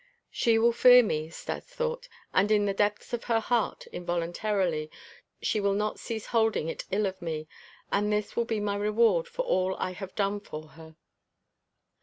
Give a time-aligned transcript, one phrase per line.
[0.31, 4.89] "She will fear me," Stas thought, "and in the depths of her heart, involuntarily,
[5.43, 7.47] she will not cease holding it ill of me,
[7.91, 10.95] and this will be my reward for all that I have done for her."